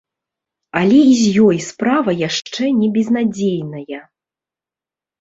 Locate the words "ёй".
1.49-1.59